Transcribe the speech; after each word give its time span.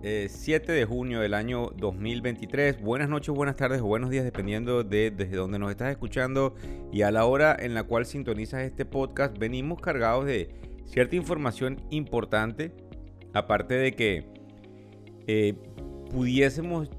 Miércoles 0.00 0.32
7 0.32 0.72
de 0.72 0.84
junio 0.84 1.20
del 1.20 1.34
año 1.34 1.70
2023. 1.76 2.80
Buenas 2.80 3.08
noches, 3.08 3.34
buenas 3.34 3.56
tardes 3.56 3.80
o 3.80 3.86
buenos 3.86 4.10
días, 4.10 4.24
dependiendo 4.24 4.84
de 4.84 5.10
desde 5.10 5.36
donde 5.36 5.58
nos 5.58 5.70
estás 5.70 5.90
escuchando 5.90 6.54
y 6.92 7.02
a 7.02 7.10
la 7.10 7.24
hora 7.24 7.56
en 7.58 7.74
la 7.74 7.82
cual 7.82 8.06
sintonizas 8.06 8.62
este 8.62 8.84
podcast. 8.84 9.36
Venimos 9.38 9.80
cargados 9.80 10.26
de 10.26 10.50
cierta 10.84 11.16
información 11.16 11.82
importante, 11.90 12.72
aparte 13.34 13.74
de 13.74 13.92
que 13.92 14.24
eh, 15.26 15.54
pudiésemos 16.10 16.90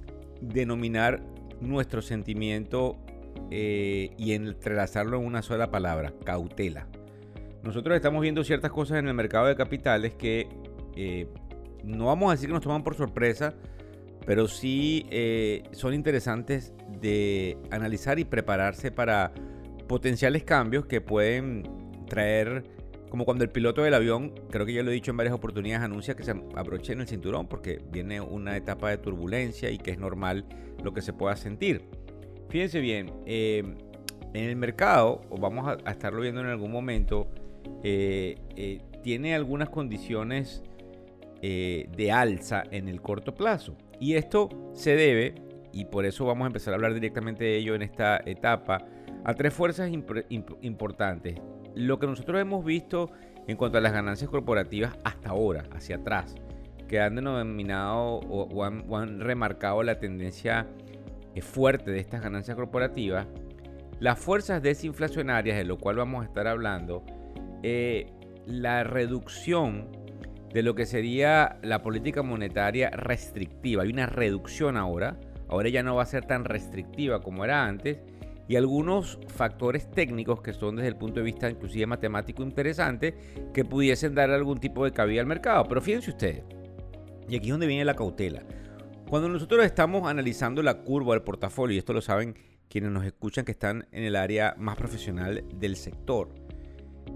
denominar 0.42 1.24
nuestro 1.62 2.02
sentimiento 2.02 2.98
eh, 3.50 4.12
y 4.18 4.34
entrelazarlo 4.34 5.20
en 5.20 5.26
una 5.26 5.42
sola 5.42 5.72
palabra, 5.72 6.14
cautela. 6.26 6.88
Nosotros 7.64 7.96
estamos 7.96 8.22
viendo 8.22 8.44
ciertas 8.44 8.72
cosas 8.72 9.00
en 9.00 9.08
el 9.08 9.14
mercado 9.14 9.48
de 9.48 9.56
capitales 9.56 10.16
que 10.16 10.48
eh, 10.96 11.28
no 11.84 12.06
vamos 12.06 12.30
a 12.30 12.32
decir 12.34 12.48
que 12.48 12.54
nos 12.54 12.64
toman 12.64 12.84
por 12.84 12.96
sorpresa, 12.96 13.54
pero 14.26 14.48
sí 14.48 15.06
eh, 15.10 15.64
son 15.72 15.94
interesantes 15.94 16.74
de 17.02 17.58
analizar 17.72 18.20
y 18.20 18.26
prepararse 18.26 18.92
para 18.92 19.32
potenciales 19.88 20.44
cambios 20.44 20.86
que 20.86 21.02
pueden 21.02 21.64
traer, 22.08 22.64
como 23.10 23.26
cuando 23.26 23.44
el 23.44 23.50
piloto 23.50 23.82
del 23.82 23.94
avión, 23.94 24.34
creo 24.52 24.66
que 24.66 24.74
ya 24.74 24.84
lo 24.84 24.92
he 24.92 24.94
dicho 24.94 25.12
en 25.12 25.18
varias 25.18 25.34
oportunidades, 25.34 25.84
anuncia 25.84 26.16
que 26.16 26.24
se 26.24 26.32
abroche 26.56 26.94
en 26.94 27.02
el 27.02 27.08
cinturón 27.08 27.48
porque 27.48 27.82
viene 27.92 28.22
una 28.22 28.56
etapa 28.56 28.90
de 28.90 28.98
turbulencia 28.98 29.72
y 29.72 29.78
que 29.78 29.92
es 29.92 29.98
normal 29.98 30.46
lo 30.84 30.94
que 30.94 31.02
se 31.02 31.12
pueda 31.12 31.36
sentir. 31.36 31.82
Fíjense 32.50 32.82
bien, 32.82 33.12
eh, 33.26 33.64
en 34.34 34.44
el 34.44 34.56
mercado, 34.56 35.22
o 35.30 35.38
vamos 35.38 35.68
a, 35.68 35.92
estarlo 35.92 36.22
viendo 36.22 36.42
en 36.42 36.48
algún 36.48 36.72
momento, 36.72 37.32
eh, 37.84 38.36
tiene 39.02 39.34
algunas 39.34 39.70
condiciones 39.70 40.62
eh, 41.42 41.90
de 41.96 42.12
alza 42.12 42.64
en 42.72 42.88
el 42.88 43.02
corto 43.02 43.34
plazo. 43.34 43.78
Y 44.00 44.16
esto 44.16 44.50
se 44.74 44.96
debe, 44.96 45.36
y 45.72 45.86
por 45.86 46.06
eso 46.06 46.26
vamos 46.26 46.46
a 46.46 46.48
empezar 46.48 46.74
a 46.74 46.76
hablar 46.76 46.94
directamente 46.94 47.44
de 47.44 47.58
ello 47.58 47.76
en 47.76 47.82
esta 47.82 48.22
etapa, 48.26 48.86
a 49.24 49.34
tres 49.34 49.54
fuerzas 49.54 49.92
importantes. 50.62 51.36
Lo 51.76 52.00
que 52.00 52.08
nosotros 52.08 52.42
hemos 52.42 52.64
visto 52.66 53.12
en 53.48 53.58
cuanto 53.58 53.78
a 53.78 53.82
las 53.82 53.94
ganancias 53.94 54.30
corporativas 54.30 54.98
hasta 55.04 55.30
ahora, 55.30 55.64
hacia 55.72 55.98
atrás, 55.98 56.36
que 56.88 57.00
han 57.00 57.16
denominado 57.16 58.20
o, 58.28 58.64
han, 58.64 59.20
remarcado 59.20 59.84
la 59.84 60.00
tendencia 60.00 60.68
eh, 61.36 61.42
fuerte 61.42 61.92
de 61.92 62.00
estas 62.00 62.22
ganancias 62.22 62.58
corporativas, 62.58 63.28
las 64.00 64.20
fuerzas 64.20 64.62
desinflacionarias, 64.62 65.58
de 65.58 65.66
lo 65.66 65.78
cual 65.78 65.98
vamos 65.98 66.24
a 66.24 66.26
estar 66.26 66.48
hablando, 66.48 67.04
eh, 67.64 68.08
la 68.46 68.84
reducción 68.84 69.99
de 70.54 70.64
lo 70.64 70.76
que 70.76 70.86
sería 70.86 71.60
la 71.62 71.82
política 71.82 72.24
monetaria 72.24 72.90
restrictiva. 72.90 73.84
Hay 73.84 73.90
una 73.90 74.06
reducción 74.06 74.78
ahora. 74.78 75.20
Ahora 75.48 75.70
ya 75.70 75.84
no 75.84 75.96
va 75.96 76.04
a 76.04 76.08
ser 76.08 76.26
tan 76.26 76.46
restrictiva 76.46 77.22
como 77.22 77.44
era 77.46 77.66
antes. 77.66 78.00
Y 78.48 78.56
algunos 78.56 79.20
factores 79.28 79.92
técnicos 79.92 80.42
que 80.42 80.54
son 80.54 80.78
desde 80.78 80.88
el 80.88 80.96
punto 80.96 81.20
de 81.20 81.26
vista 81.26 81.50
inclusive 81.50 81.86
matemático 81.86 82.42
interesantes 82.42 83.14
que 83.54 83.64
pudiesen 83.64 84.16
dar 84.16 84.32
algún 84.32 84.60
tipo 84.60 84.86
de 84.86 84.92
cabida 84.92 85.22
al 85.22 85.28
mercado. 85.28 85.66
Pero 85.66 85.82
fíjense 85.82 86.10
ustedes, 86.10 86.44
y 87.30 87.36
aquí 87.36 87.46
es 87.46 87.52
donde 87.52 87.68
viene 87.68 87.86
la 87.86 87.94
cautela. 87.94 88.42
Cuando 89.08 89.30
nosotros 89.30 89.64
estamos 89.64 90.10
analizando 90.10 90.64
la 90.64 90.82
curva 90.82 91.14
del 91.14 91.22
portafolio, 91.22 91.76
y 91.76 91.80
esto 91.80 91.94
lo 91.94 92.02
saben 92.02 92.36
quienes 92.70 92.92
nos 92.92 93.06
escuchan 93.06 93.46
que 93.46 93.52
están 93.52 93.88
en 93.92 94.04
el 94.04 94.16
área 94.16 94.56
más 94.58 94.78
profesional 94.78 95.44
del 95.54 95.76
sector, 95.76 96.30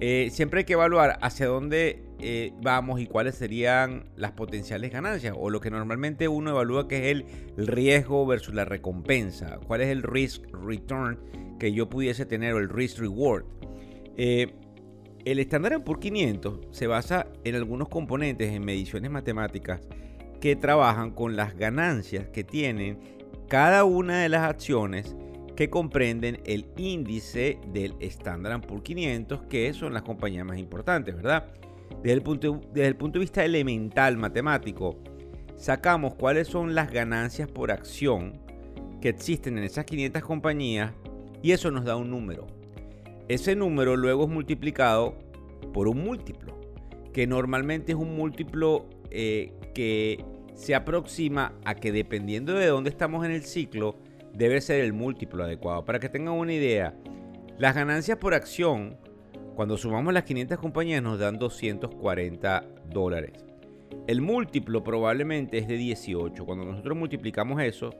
eh, 0.06 0.32
siempre 0.32 0.60
hay 0.60 0.66
que 0.66 0.74
evaluar 0.74 1.18
hacia 1.22 1.48
dónde 1.48 2.04
eh, 2.20 2.52
vamos 2.62 3.00
y 3.00 3.08
cuáles 3.08 3.36
serían 3.36 4.04
las 4.18 4.34
potenciales 4.34 4.92
ganancias 4.92 5.34
o 5.40 5.50
lo 5.50 5.62
que 5.62 5.72
normalmente 5.72 6.28
uno 6.28 6.50
evalúa 6.50 6.90
que 6.90 7.10
es 7.10 7.16
el 7.16 7.26
riesgo 7.56 8.26
versus 8.26 8.54
la 8.54 8.66
recompensa, 8.66 9.62
cuál 9.66 9.80
es 9.80 9.88
el 9.88 10.04
risk 10.04 10.44
return 10.52 11.20
que 11.58 11.72
yo 11.72 11.88
pudiese 11.88 12.26
tener 12.26 12.54
o 12.54 12.58
el 12.58 12.68
risk 12.68 13.00
reward. 13.00 13.46
Eh, 14.18 14.54
el 15.24 15.40
estándar 15.40 15.82
por 15.86 16.02
500 16.02 16.68
se 16.72 16.86
basa 16.86 17.28
en 17.46 17.56
algunos 17.56 17.88
componentes 17.88 18.52
en 18.52 18.66
mediciones 18.66 19.10
matemáticas 19.10 19.88
que 20.42 20.58
trabajan 20.58 21.12
con 21.12 21.38
las 21.38 21.56
ganancias 21.56 22.28
que 22.28 22.44
tienen 22.44 23.00
cada 23.48 23.86
una 23.86 24.20
de 24.20 24.28
las 24.28 24.42
acciones 24.50 25.16
que 25.56 25.70
comprenden 25.70 26.40
el 26.46 26.66
índice 26.78 27.60
del 27.72 27.96
Standard 28.00 28.62
Poor's 28.62 28.84
500, 28.84 29.44
que 29.44 29.74
son 29.74 29.94
las 29.94 30.04
compañías 30.04 30.46
más 30.46 30.58
importantes, 30.58 31.16
¿verdad? 31.16 31.52
Desde 32.02 32.14
el, 32.14 32.22
punto, 32.22 32.60
desde 32.74 32.88
el 32.88 32.96
punto 32.96 33.20
de 33.20 33.26
vista 33.26 33.46
elemental 33.46 34.18
matemático, 34.18 34.98
sacamos 35.56 36.16
cuáles 36.16 36.48
son 36.48 36.74
las 36.76 36.92
ganancias 36.92 37.50
por 37.50 37.72
acción 37.72 38.40
que 39.00 39.10
existen 39.10 39.58
en 39.58 39.64
esas 39.64 39.86
500 39.86 40.24
compañías 40.24 40.92
y 41.42 41.52
eso 41.52 41.70
nos 41.72 41.86
da 41.86 41.96
un 41.96 42.10
número. 42.10 42.48
Ese 43.28 43.56
número 43.56 43.96
luego 43.96 44.24
es 44.24 44.30
multiplicado 44.30 45.18
por 45.74 45.88
un 45.88 46.04
múltiplo, 46.04 46.60
que 47.14 47.28
normalmente 47.28 47.92
es 47.92 47.98
un 47.98 48.16
múltiplo 48.16 48.86
eh, 49.12 49.54
que 49.74 50.24
se 50.56 50.76
aproxima 50.76 51.54
a 51.66 51.76
que 51.76 51.92
dependiendo 51.92 52.54
de 52.54 52.68
dónde 52.68 52.90
estamos 52.90 53.26
en 53.26 53.32
el 53.32 53.44
ciclo, 53.44 53.98
debe 54.34 54.62
ser 54.62 54.82
el 54.82 54.94
múltiplo 54.94 55.44
adecuado. 55.44 55.86
Para 55.86 56.00
que 56.00 56.10
tengan 56.10 56.34
una 56.34 56.54
idea, 56.54 56.96
las 57.58 57.76
ganancias 57.76 58.18
por 58.18 58.34
acción, 58.34 58.98
cuando 59.56 59.78
sumamos 59.78 60.14
las 60.14 60.24
500 60.24 60.58
compañías, 60.58 61.02
nos 61.04 61.20
dan 61.20 61.38
240 61.38 62.66
dólares. 62.90 63.46
El 64.08 64.22
múltiplo 64.22 64.84
probablemente 64.84 65.60
es 65.60 65.68
de 65.68 65.78
18. 65.78 66.46
Cuando 66.46 66.66
nosotros 66.66 66.98
multiplicamos 66.98 67.62
eso, 67.62 67.92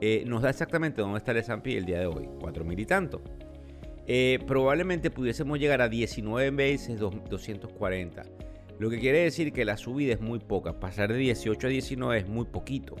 eh, 0.00 0.24
nos 0.26 0.42
da 0.42 0.50
exactamente 0.50 1.00
dónde 1.00 1.18
está 1.18 1.32
el 1.32 1.38
S&P 1.38 1.76
el 1.76 1.84
día 1.84 2.00
de 2.00 2.06
hoy, 2.06 2.28
4 2.40 2.64
mil 2.64 2.80
y 2.80 2.86
tanto. 2.86 3.22
Eh, 4.06 4.38
probablemente 4.46 5.10
pudiésemos 5.10 5.58
llegar 5.58 5.82
a 5.82 5.88
19 5.88 6.50
veces 6.50 6.98
240. 6.98 8.22
Lo 8.78 8.88
que 8.88 8.98
quiere 8.98 9.24
decir 9.24 9.52
que 9.52 9.64
la 9.64 9.76
subida 9.76 10.14
es 10.14 10.20
muy 10.20 10.38
poca. 10.38 10.80
Pasar 10.80 11.12
de 11.12 11.18
18 11.18 11.66
a 11.66 11.70
19 11.70 12.18
es 12.18 12.28
muy 12.28 12.46
poquito. 12.46 12.96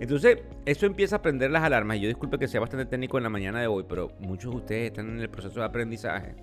Entonces, 0.00 0.38
eso 0.64 0.86
empieza 0.86 1.16
a 1.16 1.22
prender 1.22 1.50
las 1.50 1.62
alarmas. 1.64 1.96
Y 1.96 2.00
yo 2.00 2.08
disculpe 2.08 2.38
que 2.38 2.48
sea 2.48 2.60
bastante 2.60 2.86
técnico 2.86 3.18
en 3.18 3.24
la 3.24 3.30
mañana 3.30 3.60
de 3.60 3.66
hoy, 3.66 3.84
pero 3.88 4.08
muchos 4.20 4.52
de 4.52 4.56
ustedes 4.56 4.86
están 4.86 5.08
en 5.08 5.20
el 5.20 5.28
proceso 5.28 5.60
de 5.60 5.66
aprendizaje. 5.66 6.36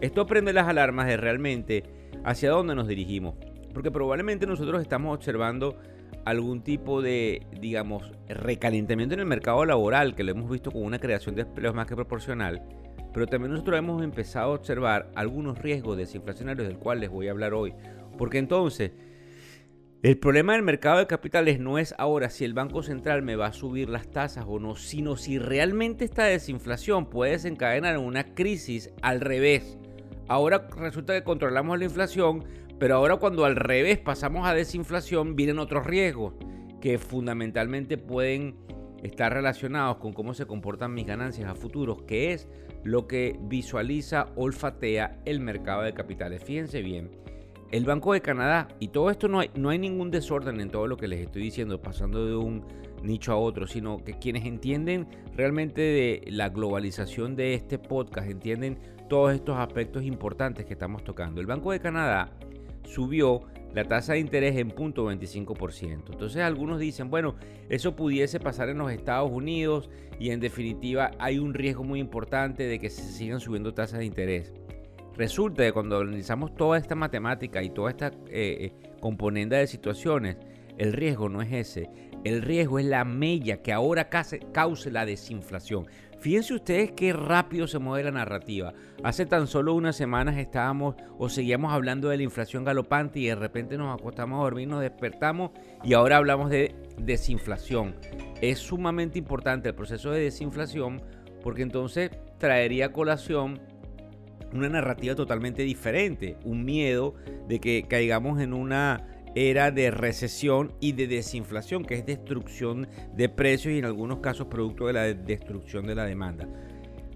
Esto 0.00 0.26
prende 0.26 0.52
las 0.52 0.68
alarmas 0.68 1.06
de 1.06 1.16
realmente 1.16 1.84
hacia 2.24 2.50
dónde 2.50 2.74
nos 2.74 2.86
dirigimos. 2.86 3.34
Porque 3.72 3.90
probablemente 3.90 4.46
nosotros 4.46 4.80
estamos 4.82 5.14
observando 5.14 5.76
algún 6.24 6.62
tipo 6.62 7.02
de, 7.02 7.46
digamos, 7.60 8.12
recalentamiento 8.28 9.14
en 9.14 9.20
el 9.20 9.26
mercado 9.26 9.64
laboral, 9.64 10.14
que 10.14 10.22
lo 10.22 10.32
hemos 10.32 10.50
visto 10.50 10.70
con 10.70 10.84
una 10.84 10.98
creación 10.98 11.34
de 11.34 11.42
empleos 11.42 11.74
más 11.74 11.86
que 11.86 11.96
proporcional. 11.96 12.62
Pero 13.12 13.26
también 13.26 13.52
nosotros 13.52 13.78
hemos 13.78 14.02
empezado 14.02 14.52
a 14.52 14.54
observar 14.54 15.10
algunos 15.14 15.58
riesgos 15.58 15.96
desinflacionarios 15.96 16.66
del 16.66 16.78
cual 16.78 17.00
les 17.00 17.10
voy 17.10 17.28
a 17.28 17.32
hablar 17.32 17.54
hoy. 17.54 17.74
Porque 18.16 18.38
entonces, 18.38 18.92
el 20.02 20.18
problema 20.18 20.54
del 20.54 20.64
mercado 20.64 20.98
de 20.98 21.06
capitales 21.06 21.60
no 21.60 21.78
es 21.78 21.94
ahora 21.96 22.28
si 22.28 22.44
el 22.44 22.54
Banco 22.54 22.82
Central 22.82 23.22
me 23.22 23.36
va 23.36 23.46
a 23.46 23.52
subir 23.52 23.88
las 23.88 24.10
tasas 24.10 24.44
o 24.48 24.58
no, 24.58 24.74
sino 24.74 25.16
si 25.16 25.38
realmente 25.38 26.04
esta 26.04 26.24
desinflación 26.24 27.08
puede 27.08 27.32
desencadenar 27.32 27.98
una 27.98 28.34
crisis 28.34 28.90
al 29.00 29.20
revés. 29.20 29.78
Ahora 30.26 30.66
resulta 30.76 31.14
que 31.14 31.22
controlamos 31.22 31.78
la 31.78 31.84
inflación, 31.84 32.42
pero 32.80 32.96
ahora 32.96 33.18
cuando 33.18 33.44
al 33.44 33.54
revés 33.54 33.98
pasamos 33.98 34.44
a 34.44 34.54
desinflación 34.54 35.36
vienen 35.36 35.60
otros 35.60 35.86
riesgos 35.86 36.34
que 36.80 36.98
fundamentalmente 36.98 37.96
pueden 37.96 38.56
estar 39.04 39.32
relacionados 39.32 39.98
con 39.98 40.12
cómo 40.12 40.34
se 40.34 40.46
comportan 40.46 40.94
mis 40.94 41.06
ganancias 41.06 41.48
a 41.48 41.54
futuros, 41.54 42.02
que 42.02 42.32
es 42.32 42.48
lo 42.82 43.06
que 43.06 43.38
visualiza, 43.42 44.26
olfatea 44.34 45.20
el 45.26 45.38
mercado 45.38 45.82
de 45.82 45.94
capitales. 45.94 46.42
Fíjense 46.42 46.82
bien 46.82 47.21
el 47.72 47.86
Banco 47.86 48.12
de 48.12 48.20
Canadá, 48.20 48.68
y 48.80 48.88
todo 48.88 49.10
esto 49.10 49.28
no 49.28 49.40
hay, 49.40 49.50
no 49.54 49.70
hay 49.70 49.78
ningún 49.78 50.10
desorden 50.10 50.60
en 50.60 50.70
todo 50.70 50.86
lo 50.86 50.98
que 50.98 51.08
les 51.08 51.20
estoy 51.20 51.42
diciendo, 51.42 51.80
pasando 51.80 52.26
de 52.26 52.36
un 52.36 52.64
nicho 53.02 53.32
a 53.32 53.36
otro, 53.36 53.66
sino 53.66 54.04
que 54.04 54.18
quienes 54.18 54.44
entienden 54.44 55.08
realmente 55.34 55.80
de 55.80 56.22
la 56.30 56.50
globalización 56.50 57.34
de 57.34 57.54
este 57.54 57.78
podcast, 57.78 58.30
entienden 58.30 58.78
todos 59.08 59.34
estos 59.34 59.56
aspectos 59.58 60.04
importantes 60.04 60.66
que 60.66 60.74
estamos 60.74 61.02
tocando. 61.02 61.40
El 61.40 61.46
Banco 61.46 61.72
de 61.72 61.80
Canadá 61.80 62.30
subió 62.84 63.42
la 63.74 63.84
tasa 63.84 64.12
de 64.12 64.18
interés 64.18 64.56
en 64.56 64.70
0.25%. 64.70 66.12
Entonces 66.12 66.42
algunos 66.42 66.78
dicen, 66.78 67.10
bueno, 67.10 67.36
eso 67.70 67.96
pudiese 67.96 68.38
pasar 68.38 68.68
en 68.68 68.78
los 68.78 68.92
Estados 68.92 69.30
Unidos 69.30 69.88
y 70.20 70.30
en 70.30 70.40
definitiva 70.40 71.10
hay 71.18 71.38
un 71.38 71.54
riesgo 71.54 71.84
muy 71.84 72.00
importante 72.00 72.64
de 72.64 72.78
que 72.78 72.90
se 72.90 73.02
sigan 73.02 73.40
subiendo 73.40 73.72
tasas 73.72 74.00
de 74.00 74.04
interés. 74.04 74.52
Resulta 75.16 75.64
que 75.64 75.72
cuando 75.72 76.00
analizamos 76.00 76.54
toda 76.54 76.78
esta 76.78 76.94
matemática 76.94 77.62
y 77.62 77.70
toda 77.70 77.90
esta 77.90 78.08
eh, 78.08 78.12
eh, 78.30 78.72
componenda 79.00 79.58
de 79.58 79.66
situaciones, 79.66 80.36
el 80.78 80.92
riesgo 80.92 81.28
no 81.28 81.42
es 81.42 81.52
ese. 81.52 81.90
El 82.24 82.40
riesgo 82.42 82.78
es 82.78 82.86
la 82.86 83.04
mella 83.04 83.62
que 83.62 83.72
ahora 83.72 84.08
cause 84.08 84.90
la 84.90 85.04
desinflación. 85.04 85.86
Fíjense 86.20 86.54
ustedes 86.54 86.92
qué 86.92 87.12
rápido 87.12 87.66
se 87.66 87.80
mueve 87.80 88.04
la 88.04 88.12
narrativa. 88.12 88.72
Hace 89.02 89.26
tan 89.26 89.48
solo 89.48 89.74
unas 89.74 89.96
semanas 89.96 90.36
estábamos 90.36 90.94
o 91.18 91.28
seguíamos 91.28 91.72
hablando 91.72 92.08
de 92.08 92.16
la 92.16 92.22
inflación 92.22 92.64
galopante 92.64 93.18
y 93.18 93.26
de 93.26 93.34
repente 93.34 93.76
nos 93.76 93.92
acostamos 93.98 94.38
a 94.38 94.44
dormir, 94.44 94.68
nos 94.68 94.80
despertamos 94.80 95.50
y 95.82 95.94
ahora 95.94 96.18
hablamos 96.18 96.48
de 96.48 96.76
desinflación. 96.96 97.96
Es 98.40 98.60
sumamente 98.60 99.18
importante 99.18 99.70
el 99.70 99.74
proceso 99.74 100.12
de 100.12 100.20
desinflación 100.20 101.02
porque 101.42 101.62
entonces 101.62 102.12
traería 102.38 102.92
colación 102.92 103.60
una 104.52 104.68
narrativa 104.68 105.14
totalmente 105.14 105.62
diferente, 105.62 106.36
un 106.44 106.64
miedo 106.64 107.14
de 107.48 107.60
que 107.60 107.84
caigamos 107.88 108.40
en 108.40 108.52
una 108.52 109.06
era 109.34 109.70
de 109.70 109.90
recesión 109.90 110.72
y 110.80 110.92
de 110.92 111.06
desinflación, 111.06 111.84
que 111.84 111.94
es 111.94 112.06
destrucción 112.06 112.88
de 113.14 113.28
precios 113.28 113.74
y 113.74 113.78
en 113.78 113.84
algunos 113.84 114.18
casos 114.18 114.48
producto 114.48 114.86
de 114.86 114.92
la 114.92 115.02
destrucción 115.14 115.86
de 115.86 115.94
la 115.94 116.04
demanda. 116.04 116.48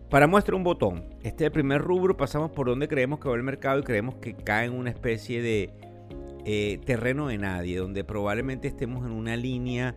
Para 0.09 0.27
muestra 0.27 0.55
un 0.55 0.63
botón, 0.63 1.05
este 1.23 1.51
primer 1.51 1.83
rubro, 1.83 2.17
pasamos 2.17 2.53
por 2.53 2.69
donde 2.69 2.89
creemos 2.89 3.19
que 3.19 3.29
va 3.29 3.35
el 3.35 3.43
mercado 3.43 3.81
y 3.81 3.83
creemos 3.83 4.15
que 4.17 4.35
cae 4.35 4.67
en 4.67 4.73
una 4.73 4.91
especie 4.91 5.43
de 5.43 5.71
eh, 6.45 6.79
terreno 6.85 7.27
de 7.27 7.39
nadie, 7.39 7.77
donde 7.79 8.05
probablemente 8.05 8.69
estemos 8.69 9.05
en 9.05 9.13
una 9.13 9.37
línea 9.37 9.97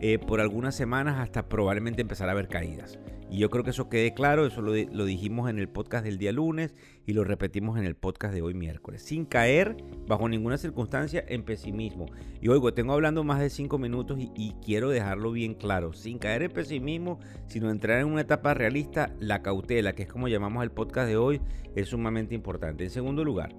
eh, 0.00 0.18
por 0.18 0.40
algunas 0.40 0.74
semanas 0.74 1.18
hasta 1.20 1.46
probablemente 1.46 2.00
empezar 2.00 2.30
a 2.30 2.34
ver 2.34 2.48
caídas. 2.48 2.98
Y 3.30 3.38
yo 3.38 3.48
creo 3.48 3.62
que 3.62 3.70
eso 3.70 3.88
quede 3.88 4.12
claro, 4.12 4.44
eso 4.44 4.60
lo, 4.60 4.72
dijimos 5.04 5.48
en 5.48 5.60
el 5.60 5.68
podcast 5.68 6.04
del 6.04 6.18
día 6.18 6.32
lunes 6.32 6.74
y 7.06 7.12
lo 7.12 7.22
repetimos 7.22 7.78
en 7.78 7.84
el 7.84 7.94
podcast 7.94 8.34
de 8.34 8.42
hoy 8.42 8.54
miércoles, 8.54 9.02
sin 9.02 9.24
caer 9.24 9.76
bajo 10.08 10.28
ninguna 10.28 10.58
circunstancia 10.58 11.24
en 11.28 11.44
pesimismo. 11.44 12.06
Y 12.40 12.48
oigo, 12.48 12.74
tengo 12.74 12.92
hablando 12.92 13.22
más 13.22 13.38
de 13.38 13.48
cinco 13.48 13.78
minutos 13.78 14.18
y, 14.18 14.32
y 14.34 14.56
quiero 14.64 14.90
dejarlo 14.90 15.30
bien 15.30 15.54
claro, 15.54 15.92
sin 15.92 16.18
caer 16.18 16.42
en 16.42 16.50
pesimismo, 16.50 17.20
sino 17.46 17.70
entrar 17.70 18.00
en 18.00 18.08
una 18.08 18.22
etapa 18.22 18.52
realista, 18.52 19.14
la 19.20 19.42
cautela, 19.42 19.94
que 19.94 20.02
es 20.02 20.08
como 20.08 20.26
llamamos 20.26 20.64
el 20.64 20.72
podcast 20.72 21.06
de 21.06 21.16
hoy, 21.16 21.40
es 21.76 21.90
sumamente 21.90 22.34
importante. 22.34 22.82
En 22.82 22.90
segundo 22.90 23.22
lugar, 23.22 23.54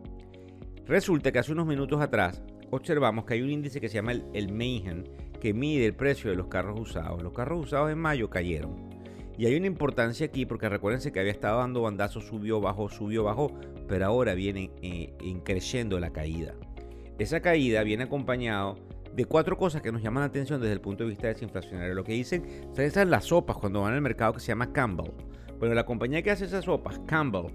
resulta 0.85 1.31
que 1.31 1.39
hace 1.39 1.53
unos 1.53 1.65
minutos 1.65 2.01
atrás 2.01 2.43
observamos 2.71 3.23
que 3.23 3.35
hay 3.35 3.41
un 3.41 3.49
índice 3.49 3.79
que 3.79 3.87
se 3.87 3.95
llama 3.95 4.11
el, 4.11 4.25
el 4.33 4.49
que 5.39 5.53
mide 5.53 5.85
el 5.85 5.95
precio 5.95 6.29
de 6.29 6.35
los 6.35 6.47
carros 6.47 6.77
usados. 6.77 7.23
Los 7.23 7.31
carros 7.31 7.63
usados 7.63 7.89
en 7.89 7.99
mayo 7.99 8.29
cayeron 8.29 9.00
y 9.37 9.45
hay 9.45 9.55
una 9.55 9.67
importancia 9.67 10.25
aquí 10.25 10.45
porque 10.45 10.69
recuérdense 10.69 11.11
que 11.11 11.19
había 11.19 11.31
estado 11.31 11.59
dando 11.59 11.81
bandazos, 11.81 12.25
subió, 12.25 12.61
bajó, 12.61 12.89
subió, 12.89 13.23
bajó, 13.23 13.51
pero 13.87 14.05
ahora 14.05 14.33
viene 14.33 14.71
eh, 14.81 15.13
creciendo 15.43 15.99
la 15.99 16.11
caída. 16.11 16.53
Esa 17.17 17.39
caída 17.39 17.83
viene 17.83 18.03
acompañado 18.03 18.77
de 19.15 19.25
cuatro 19.25 19.57
cosas 19.57 19.81
que 19.81 19.91
nos 19.91 20.01
llaman 20.01 20.21
la 20.21 20.27
atención 20.27 20.61
desde 20.61 20.73
el 20.73 20.81
punto 20.81 21.03
de 21.03 21.09
vista 21.09 21.27
desinflacionario. 21.27 21.93
Lo 21.93 22.03
que 22.03 22.13
dicen, 22.13 22.71
esas 22.75 23.07
las 23.07 23.25
sopas 23.25 23.57
cuando 23.57 23.81
van 23.81 23.93
al 23.93 24.01
mercado 24.01 24.33
que 24.33 24.39
se 24.39 24.47
llama 24.47 24.71
Campbell. 24.71 25.11
Bueno, 25.59 25.75
la 25.75 25.85
compañía 25.85 26.21
que 26.23 26.31
hace 26.31 26.45
esas 26.45 26.65
sopas, 26.65 26.99
Campbell, 27.05 27.51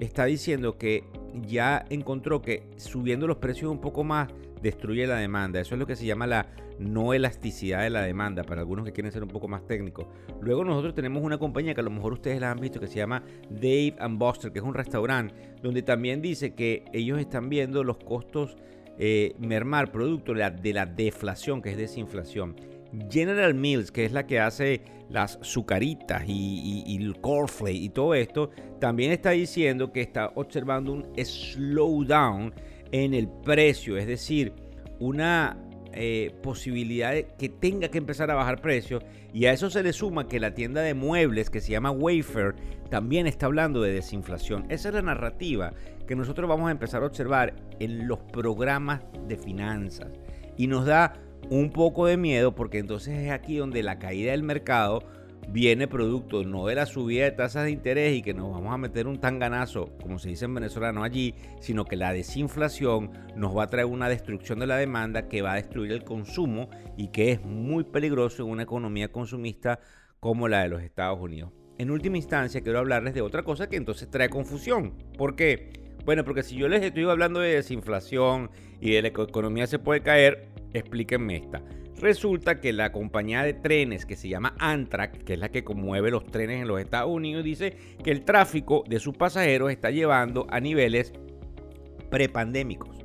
está 0.00 0.26
diciendo 0.26 0.76
que 0.76 1.04
ya 1.46 1.84
encontró 1.90 2.42
que 2.42 2.68
subiendo 2.76 3.26
los 3.26 3.38
precios 3.38 3.70
un 3.70 3.80
poco 3.80 4.04
más 4.04 4.28
destruye 4.62 5.06
la 5.06 5.16
demanda. 5.16 5.60
Eso 5.60 5.74
es 5.74 5.78
lo 5.78 5.86
que 5.86 5.96
se 5.96 6.06
llama 6.06 6.26
la 6.26 6.46
no 6.78 7.14
elasticidad 7.14 7.82
de 7.82 7.90
la 7.90 8.02
demanda, 8.02 8.42
para 8.44 8.60
algunos 8.60 8.84
que 8.84 8.92
quieren 8.92 9.12
ser 9.12 9.22
un 9.22 9.30
poco 9.30 9.48
más 9.48 9.66
técnicos. 9.66 10.06
Luego 10.40 10.64
nosotros 10.64 10.94
tenemos 10.94 11.22
una 11.22 11.38
compañía 11.38 11.74
que 11.74 11.80
a 11.80 11.84
lo 11.84 11.90
mejor 11.90 12.12
ustedes 12.12 12.40
la 12.40 12.50
han 12.50 12.60
visto 12.60 12.80
que 12.80 12.86
se 12.86 12.96
llama 12.96 13.22
Dave 13.50 13.94
and 13.98 14.18
Buster, 14.18 14.52
que 14.52 14.58
es 14.58 14.64
un 14.64 14.74
restaurante 14.74 15.34
donde 15.62 15.82
también 15.82 16.20
dice 16.20 16.54
que 16.54 16.84
ellos 16.92 17.18
están 17.18 17.48
viendo 17.48 17.82
los 17.82 17.98
costos 17.98 18.56
eh, 18.98 19.34
mermar 19.38 19.92
producto 19.92 20.32
de 20.32 20.38
la, 20.38 20.50
de 20.50 20.72
la 20.72 20.86
deflación, 20.86 21.60
que 21.60 21.70
es 21.70 21.76
desinflación. 21.76 22.56
General 23.10 23.52
Mills, 23.52 23.90
que 23.90 24.04
es 24.04 24.12
la 24.12 24.26
que 24.26 24.40
hace 24.40 24.80
las 25.10 25.38
sucaritas 25.42 26.24
y, 26.26 26.82
y, 26.86 26.96
el 26.96 27.20
cornflake 27.20 27.76
y 27.76 27.88
todo 27.90 28.14
esto, 28.14 28.50
también 28.80 29.12
está 29.12 29.30
diciendo 29.30 29.92
que 29.92 30.00
está 30.00 30.32
observando 30.34 30.92
un 30.92 31.06
slowdown 31.16 32.54
en 32.92 33.14
el 33.14 33.28
precio, 33.28 33.96
es 33.96 34.06
decir, 34.06 34.52
una 34.98 35.58
eh, 35.92 36.34
posibilidad 36.42 37.12
de 37.12 37.26
que 37.38 37.48
tenga 37.48 37.88
que 37.88 37.98
empezar 37.98 38.30
a 38.30 38.34
bajar 38.34 38.60
precios 38.60 39.02
y 39.32 39.46
a 39.46 39.52
eso 39.52 39.70
se 39.70 39.82
le 39.82 39.92
suma 39.92 40.28
que 40.28 40.40
la 40.40 40.54
tienda 40.54 40.82
de 40.82 40.92
muebles 40.92 41.48
que 41.48 41.60
se 41.60 41.72
llama 41.72 41.90
Wayfair 41.90 42.54
también 42.90 43.26
está 43.26 43.46
hablando 43.46 43.80
de 43.80 43.92
desinflación. 43.92 44.66
Esa 44.68 44.88
es 44.88 44.94
la 44.94 45.02
narrativa 45.02 45.72
que 46.06 46.14
nosotros 46.14 46.48
vamos 46.48 46.68
a 46.68 46.72
empezar 46.72 47.02
a 47.02 47.06
observar 47.06 47.54
en 47.80 48.08
los 48.08 48.18
programas 48.18 49.00
de 49.26 49.36
finanzas 49.36 50.08
y 50.56 50.66
nos 50.66 50.84
da 50.84 51.14
un 51.48 51.70
poco 51.70 52.06
de 52.06 52.16
miedo 52.16 52.54
porque 52.54 52.78
entonces 52.78 53.18
es 53.18 53.30
aquí 53.30 53.56
donde 53.56 53.82
la 53.82 53.98
caída 53.98 54.32
del 54.32 54.42
mercado 54.42 55.02
viene 55.48 55.88
producto 55.88 56.44
no 56.44 56.66
de 56.66 56.74
la 56.74 56.86
subida 56.86 57.24
de 57.24 57.30
tasas 57.32 57.64
de 57.64 57.70
interés 57.70 58.16
y 58.16 58.22
que 58.22 58.34
nos 58.34 58.50
vamos 58.50 58.72
a 58.72 58.78
meter 58.78 59.06
un 59.06 59.20
tanganazo, 59.20 59.96
como 60.02 60.18
se 60.18 60.30
dice 60.30 60.44
en 60.44 60.54
venezolano 60.54 61.04
allí, 61.04 61.34
sino 61.60 61.84
que 61.84 61.96
la 61.96 62.12
desinflación 62.12 63.10
nos 63.36 63.56
va 63.56 63.64
a 63.64 63.68
traer 63.68 63.86
una 63.86 64.08
destrucción 64.08 64.58
de 64.58 64.66
la 64.66 64.76
demanda 64.76 65.28
que 65.28 65.42
va 65.42 65.52
a 65.52 65.56
destruir 65.56 65.92
el 65.92 66.04
consumo 66.04 66.68
y 66.96 67.08
que 67.08 67.32
es 67.32 67.44
muy 67.44 67.84
peligroso 67.84 68.42
en 68.42 68.50
una 68.50 68.64
economía 68.64 69.12
consumista 69.12 69.80
como 70.20 70.48
la 70.48 70.62
de 70.62 70.68
los 70.68 70.82
Estados 70.82 71.20
Unidos. 71.20 71.52
En 71.78 71.90
última 71.90 72.16
instancia, 72.16 72.62
quiero 72.62 72.78
hablarles 72.78 73.14
de 73.14 73.20
otra 73.20 73.42
cosa 73.42 73.68
que 73.68 73.76
entonces 73.76 74.10
trae 74.10 74.30
confusión. 74.30 74.94
¿Por 75.18 75.36
qué? 75.36 75.70
Bueno, 76.06 76.24
porque 76.24 76.42
si 76.42 76.56
yo 76.56 76.68
les 76.68 76.82
estoy 76.82 77.04
hablando 77.04 77.40
de 77.40 77.54
desinflación 77.54 78.50
y 78.80 78.92
de 78.92 79.02
la 79.02 79.08
economía 79.08 79.66
se 79.66 79.78
puede 79.78 80.02
caer, 80.02 80.48
explíquenme 80.72 81.36
esta. 81.36 81.62
Resulta 82.00 82.60
que 82.60 82.72
la 82.72 82.92
compañía 82.92 83.42
de 83.42 83.54
trenes 83.54 84.04
que 84.04 84.16
se 84.16 84.28
llama 84.28 84.54
Amtrak, 84.58 85.24
que 85.24 85.34
es 85.34 85.38
la 85.38 85.48
que 85.48 85.64
conmueve 85.64 86.10
los 86.10 86.26
trenes 86.26 86.60
en 86.60 86.68
los 86.68 86.80
Estados 86.80 87.10
Unidos, 87.10 87.42
dice 87.42 87.76
que 88.04 88.10
el 88.10 88.22
tráfico 88.24 88.84
de 88.86 89.00
sus 89.00 89.16
pasajeros 89.16 89.70
está 89.70 89.90
llevando 89.90 90.46
a 90.50 90.60
niveles 90.60 91.12
prepandémicos. 92.10 93.04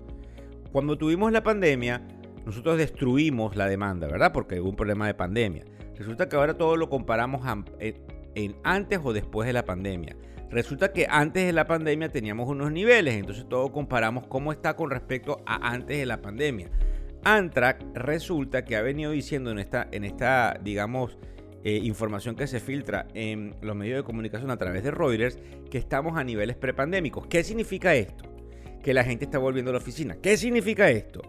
Cuando 0.71 0.97
tuvimos 0.97 1.31
la 1.31 1.43
pandemia, 1.43 2.05
nosotros 2.45 2.77
destruimos 2.77 3.55
la 3.55 3.67
demanda, 3.67 4.07
¿verdad? 4.07 4.33
Porque 4.33 4.59
hubo 4.59 4.69
un 4.69 4.75
problema 4.75 5.07
de 5.07 5.13
pandemia. 5.13 5.63
Resulta 5.95 6.27
que 6.27 6.35
ahora 6.35 6.57
todo 6.57 6.75
lo 6.75 6.89
comparamos 6.89 7.41
en 7.79 8.55
antes 8.63 8.99
o 9.03 9.13
después 9.13 9.47
de 9.47 9.53
la 9.53 9.63
pandemia. 9.63 10.15
Resulta 10.49 10.91
que 10.91 11.07
antes 11.09 11.45
de 11.45 11.53
la 11.53 11.65
pandemia 11.65 12.09
teníamos 12.09 12.49
unos 12.49 12.73
niveles, 12.73 13.13
entonces 13.13 13.47
todo 13.47 13.71
comparamos 13.71 14.27
cómo 14.27 14.51
está 14.51 14.75
con 14.75 14.89
respecto 14.89 15.41
a 15.45 15.71
antes 15.71 15.97
de 15.97 16.05
la 16.05 16.21
pandemia. 16.21 16.69
Antrac 17.23 17.83
resulta 17.93 18.65
que 18.65 18.75
ha 18.75 18.81
venido 18.81 19.11
diciendo 19.11 19.51
en 19.51 19.59
esta, 19.59 19.87
en 19.91 20.03
esta 20.03 20.59
digamos, 20.63 21.17
eh, 21.63 21.79
información 21.83 22.35
que 22.35 22.47
se 22.47 22.59
filtra 22.59 23.07
en 23.13 23.55
los 23.61 23.75
medios 23.75 23.97
de 23.97 24.03
comunicación 24.03 24.49
a 24.49 24.57
través 24.57 24.83
de 24.83 24.89
Reuters, 24.89 25.37
que 25.69 25.77
estamos 25.77 26.17
a 26.17 26.23
niveles 26.23 26.55
prepandémicos. 26.55 27.27
¿Qué 27.27 27.43
significa 27.43 27.93
esto? 27.93 28.25
Que 28.81 28.95
la 28.95 29.03
gente 29.03 29.25
está 29.25 29.37
volviendo 29.37 29.69
a 29.69 29.73
la 29.73 29.77
oficina. 29.77 30.17
¿Qué 30.19 30.37
significa 30.37 30.89
esto? 30.89 31.21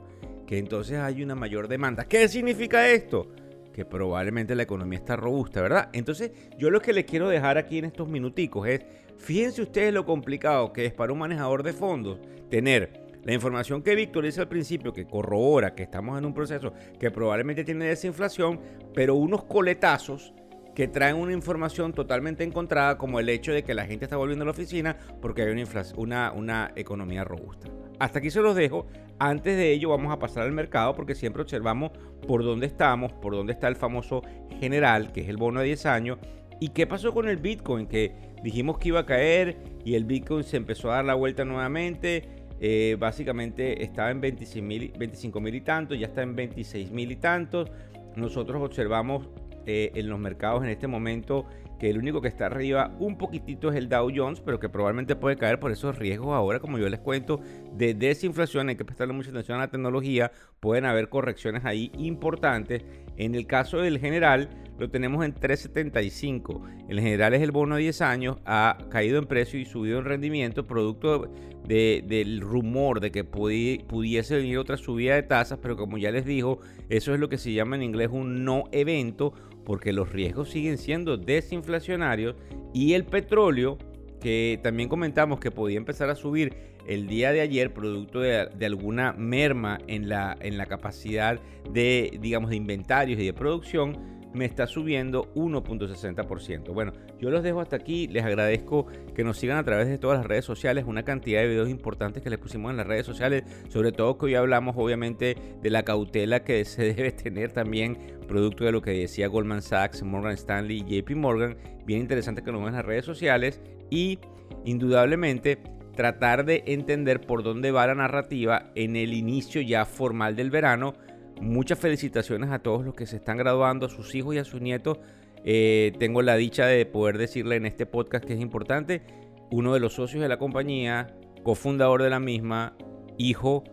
Que 0.46 0.56
entonces 0.56 0.98
hay 0.98 1.22
una 1.22 1.34
mayor 1.34 1.68
demanda. 1.68 2.06
¿Qué 2.06 2.28
significa 2.28 2.88
esto? 2.88 3.30
Que 3.74 3.84
probablemente 3.84 4.54
la 4.54 4.62
economía 4.62 4.98
está 4.98 5.16
robusta, 5.16 5.60
¿verdad? 5.60 5.90
Entonces, 5.92 6.30
yo 6.58 6.70
lo 6.70 6.80
que 6.80 6.94
les 6.94 7.04
quiero 7.04 7.28
dejar 7.28 7.58
aquí 7.58 7.78
en 7.78 7.84
estos 7.84 8.08
minuticos 8.08 8.66
es, 8.66 8.80
fíjense 9.18 9.60
ustedes 9.60 9.92
lo 9.92 10.06
complicado 10.06 10.72
que 10.72 10.86
es 10.86 10.94
para 10.94 11.12
un 11.12 11.18
manejador 11.18 11.62
de 11.62 11.74
fondos 11.74 12.18
tener 12.48 13.01
la 13.24 13.32
información 13.32 13.82
que 13.82 13.94
Víctor 13.94 14.24
dice 14.24 14.40
al 14.40 14.48
principio, 14.48 14.92
que 14.92 15.06
corrobora 15.06 15.74
que 15.74 15.84
estamos 15.84 16.18
en 16.18 16.24
un 16.24 16.34
proceso 16.34 16.72
que 16.98 17.10
probablemente 17.10 17.64
tiene 17.64 17.86
desinflación, 17.86 18.60
pero 18.94 19.14
unos 19.14 19.44
coletazos 19.44 20.32
que 20.74 20.88
traen 20.88 21.16
una 21.16 21.32
información 21.32 21.92
totalmente 21.92 22.44
encontrada, 22.44 22.98
como 22.98 23.20
el 23.20 23.28
hecho 23.28 23.52
de 23.52 23.62
que 23.62 23.74
la 23.74 23.86
gente 23.86 24.06
está 24.06 24.16
volviendo 24.16 24.42
a 24.42 24.46
la 24.46 24.52
oficina 24.52 24.96
porque 25.20 25.42
hay 25.42 25.50
una, 25.50 25.64
una, 25.96 26.32
una 26.32 26.72
economía 26.76 27.24
robusta. 27.24 27.68
Hasta 27.98 28.18
aquí 28.18 28.30
se 28.30 28.40
los 28.40 28.56
dejo. 28.56 28.86
Antes 29.18 29.56
de 29.56 29.70
ello 29.70 29.90
vamos 29.90 30.12
a 30.12 30.18
pasar 30.18 30.44
al 30.44 30.52
mercado 30.52 30.94
porque 30.94 31.14
siempre 31.14 31.42
observamos 31.42 31.92
por 32.26 32.42
dónde 32.42 32.66
estamos, 32.66 33.12
por 33.12 33.34
dónde 33.34 33.52
está 33.52 33.68
el 33.68 33.76
famoso 33.76 34.22
general, 34.58 35.12
que 35.12 35.20
es 35.20 35.28
el 35.28 35.36
bono 35.36 35.60
de 35.60 35.66
10 35.66 35.86
años, 35.86 36.18
y 36.58 36.68
qué 36.70 36.86
pasó 36.86 37.12
con 37.12 37.28
el 37.28 37.36
Bitcoin, 37.36 37.86
que 37.86 38.14
dijimos 38.42 38.78
que 38.78 38.88
iba 38.88 39.00
a 39.00 39.06
caer 39.06 39.58
y 39.84 39.94
el 39.94 40.04
Bitcoin 40.04 40.42
se 40.42 40.56
empezó 40.56 40.90
a 40.90 40.96
dar 40.96 41.04
la 41.04 41.14
vuelta 41.14 41.44
nuevamente 41.44 42.41
eh, 42.64 42.96
básicamente 42.96 43.82
estaba 43.82 44.12
en 44.12 44.20
25 44.20 45.40
mil 45.40 45.54
y 45.56 45.60
tantos, 45.62 45.98
ya 45.98 46.06
está 46.06 46.22
en 46.22 46.36
26 46.36 46.92
mil 46.92 47.10
y 47.10 47.16
tantos. 47.16 47.68
Nosotros 48.14 48.62
observamos 48.62 49.28
eh, 49.66 49.90
en 49.96 50.08
los 50.08 50.20
mercados 50.20 50.62
en 50.62 50.68
este 50.68 50.86
momento 50.86 51.44
que 51.80 51.90
el 51.90 51.98
único 51.98 52.20
que 52.20 52.28
está 52.28 52.46
arriba 52.46 52.94
un 53.00 53.18
poquitito 53.18 53.70
es 53.70 53.74
el 53.74 53.88
Dow 53.88 54.08
Jones, 54.14 54.40
pero 54.40 54.60
que 54.60 54.68
probablemente 54.68 55.16
puede 55.16 55.36
caer 55.36 55.58
por 55.58 55.72
esos 55.72 55.98
riesgos 55.98 56.36
ahora, 56.36 56.60
como 56.60 56.78
yo 56.78 56.88
les 56.88 57.00
cuento, 57.00 57.40
de 57.72 57.94
desinflación. 57.94 58.68
Hay 58.68 58.76
que 58.76 58.84
prestarle 58.84 59.12
mucha 59.12 59.30
atención 59.30 59.58
a 59.58 59.62
la 59.62 59.68
tecnología. 59.68 60.30
Pueden 60.60 60.84
haber 60.84 61.08
correcciones 61.08 61.64
ahí 61.64 61.90
importantes. 61.98 62.84
En 63.16 63.34
el 63.34 63.48
caso 63.48 63.78
del 63.78 63.98
general, 63.98 64.48
lo 64.82 64.90
tenemos 64.90 65.24
en 65.24 65.32
375. 65.32 66.60
El 66.88 66.98
general 66.98 67.34
es 67.34 67.42
el 67.42 67.52
bono 67.52 67.76
de 67.76 67.82
10 67.82 68.00
años, 68.00 68.38
ha 68.44 68.78
caído 68.90 69.18
en 69.18 69.26
precio 69.26 69.60
y 69.60 69.64
subido 69.64 70.00
en 70.00 70.04
rendimiento, 70.04 70.66
producto 70.66 71.30
del 71.68 72.40
rumor 72.40 72.98
de 72.98 73.12
que 73.12 73.22
pudiese 73.22 74.36
venir 74.36 74.58
otra 74.58 74.76
subida 74.76 75.14
de 75.14 75.22
tasas, 75.22 75.60
pero 75.62 75.76
como 75.76 75.98
ya 75.98 76.10
les 76.10 76.26
dijo, 76.26 76.58
eso 76.88 77.14
es 77.14 77.20
lo 77.20 77.28
que 77.28 77.38
se 77.38 77.52
llama 77.52 77.76
en 77.76 77.84
inglés 77.84 78.08
un 78.10 78.44
no 78.44 78.64
evento 78.72 79.32
porque 79.64 79.92
los 79.92 80.10
riesgos 80.10 80.50
siguen 80.50 80.76
siendo 80.76 81.16
desinflacionarios 81.16 82.34
y 82.74 82.94
el 82.94 83.04
petróleo, 83.04 83.78
que 84.20 84.58
también 84.64 84.88
comentamos 84.88 85.38
que 85.38 85.52
podía 85.52 85.76
empezar 85.78 86.10
a 86.10 86.16
subir 86.16 86.54
el 86.88 87.06
día 87.06 87.30
de 87.30 87.40
ayer 87.40 87.72
producto 87.72 88.18
de, 88.18 88.66
alguna 88.66 89.12
merma 89.12 89.78
en 89.86 90.08
la, 90.08 90.36
en 90.40 90.58
la 90.58 90.66
capacidad 90.66 91.40
de, 91.70 92.18
digamos, 92.20 92.50
de 92.50 92.56
inventarios 92.56 93.20
y 93.20 93.26
de 93.26 93.32
producción, 93.32 94.21
me 94.34 94.44
está 94.44 94.66
subiendo 94.66 95.32
1.60%. 95.34 96.72
Bueno, 96.72 96.92
yo 97.20 97.30
los 97.30 97.42
dejo 97.42 97.60
hasta 97.60 97.76
aquí. 97.76 98.08
Les 98.08 98.24
agradezco 98.24 98.86
que 99.14 99.24
nos 99.24 99.38
sigan 99.38 99.58
a 99.58 99.64
través 99.64 99.88
de 99.88 99.98
todas 99.98 100.18
las 100.18 100.26
redes 100.26 100.44
sociales. 100.44 100.84
Una 100.86 101.04
cantidad 101.04 101.40
de 101.40 101.48
videos 101.48 101.68
importantes 101.68 102.22
que 102.22 102.30
les 102.30 102.38
pusimos 102.38 102.70
en 102.70 102.76
las 102.76 102.86
redes 102.86 103.06
sociales. 103.06 103.44
Sobre 103.68 103.92
todo 103.92 104.16
que 104.18 104.26
hoy 104.26 104.34
hablamos 104.34 104.74
obviamente 104.78 105.36
de 105.60 105.70
la 105.70 105.82
cautela 105.82 106.44
que 106.44 106.64
se 106.64 106.94
debe 106.94 107.12
tener 107.12 107.52
también 107.52 107.98
producto 108.26 108.64
de 108.64 108.72
lo 108.72 108.82
que 108.82 108.92
decía 108.92 109.28
Goldman 109.28 109.62
Sachs, 109.62 110.02
Morgan 110.02 110.32
Stanley 110.32 110.84
y 110.86 111.02
JP 111.02 111.16
Morgan. 111.16 111.56
Bien 111.84 112.00
interesante 112.00 112.42
que 112.42 112.52
nos 112.52 112.60
vean 112.60 112.74
en 112.74 112.76
las 112.76 112.86
redes 112.86 113.04
sociales. 113.04 113.60
Y 113.90 114.18
indudablemente 114.64 115.58
tratar 115.94 116.44
de 116.44 116.64
entender 116.66 117.20
por 117.20 117.42
dónde 117.42 117.70
va 117.70 117.86
la 117.86 117.94
narrativa 117.94 118.70
en 118.74 118.96
el 118.96 119.12
inicio 119.12 119.60
ya 119.60 119.84
formal 119.84 120.36
del 120.36 120.50
verano 120.50 120.94
Muchas 121.42 121.76
felicitaciones 121.80 122.50
a 122.52 122.60
todos 122.60 122.84
los 122.84 122.94
que 122.94 123.04
se 123.04 123.16
están 123.16 123.36
graduando, 123.36 123.86
a 123.86 123.88
sus 123.88 124.14
hijos 124.14 124.32
y 124.36 124.38
a 124.38 124.44
sus 124.44 124.60
nietos. 124.60 124.98
Eh, 125.44 125.92
tengo 125.98 126.22
la 126.22 126.36
dicha 126.36 126.66
de 126.66 126.86
poder 126.86 127.18
decirle 127.18 127.56
en 127.56 127.66
este 127.66 127.84
podcast 127.84 128.24
que 128.24 128.34
es 128.34 128.40
importante. 128.40 129.02
Uno 129.50 129.74
de 129.74 129.80
los 129.80 129.94
socios 129.94 130.22
de 130.22 130.28
la 130.28 130.38
compañía, 130.38 131.16
cofundador 131.42 132.00
de 132.00 132.10
la 132.10 132.20
misma, 132.20 132.76
hijo 133.18 133.64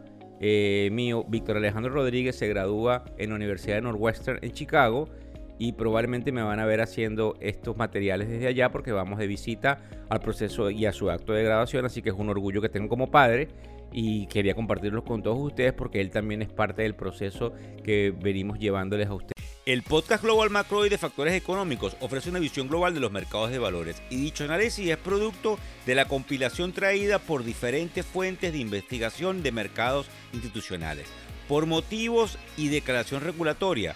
eh, 0.42 0.90
mío, 0.92 1.24
Víctor 1.30 1.58
Alejandro 1.58 1.94
Rodríguez, 1.94 2.36
se 2.38 2.48
gradúa 2.48 3.06
en 3.20 3.30
la 3.30 3.36
Universidad 3.36 3.76
de 3.76 3.82
Northwestern 3.82 4.40
en 4.42 4.52
Chicago 4.52 5.08
y 5.60 5.74
probablemente 5.74 6.32
me 6.32 6.42
van 6.42 6.60
a 6.60 6.66
ver 6.66 6.82
haciendo 6.82 7.36
estos 7.40 7.78
materiales 7.78 8.30
desde 8.30 8.48
allá 8.48 8.72
porque 8.72 8.92
vamos 8.92 9.20
de 9.20 9.28
visita 9.28 9.84
al 10.10 10.22
proceso 10.22 10.72
y 10.72 10.88
a 10.88 10.92
su 10.92 11.12
acto 11.12 11.34
de 11.34 11.44
graduación, 11.44 11.86
así 11.86 12.02
que 12.02 12.10
es 12.10 12.16
un 12.16 12.30
orgullo 12.30 12.62
que 12.62 12.70
tengo 12.70 12.90
como 12.90 13.12
padre 13.12 13.50
y 13.92 14.28
quería 14.28 14.56
compartirlos 14.56 15.04
con 15.04 15.24
todos 15.24 15.40
ustedes 15.40 15.74
porque 15.74 16.02
él 16.02 16.12
también 16.12 16.42
es 16.42 16.50
parte 16.50 16.84
del 16.84 16.96
proceso 16.96 17.54
que 17.84 18.14
venimos 18.18 18.60
llevándoles 18.60 19.08
a 19.08 19.14
ustedes. 19.14 19.40
El 19.66 19.84
podcast 19.84 20.24
Global 20.24 20.50
Macro 20.50 20.86
y 20.86 20.90
de 20.90 20.98
Factores 20.98 21.34
Económicos 21.34 21.96
ofrece 22.00 22.30
una 22.30 22.40
visión 22.40 22.68
global 22.68 22.94
de 22.94 23.00
los 23.00 23.12
mercados 23.12 23.52
de 23.52 23.60
valores 23.60 24.02
y 24.10 24.16
dicho 24.16 24.44
análisis 24.44 24.90
es 24.90 24.98
producto 24.98 25.60
de 25.86 25.96
la 25.96 26.06
compilación 26.06 26.74
traída 26.74 27.20
por 27.20 27.44
diferentes 27.44 28.04
fuentes 28.06 28.52
de 28.52 28.58
investigación 28.60 29.44
de 29.44 29.52
mercados 29.52 30.08
institucionales. 30.34 31.08
Por 31.48 31.68
motivos 31.68 32.40
y 32.58 32.70
declaración 32.70 33.22
regulatoria, 33.22 33.96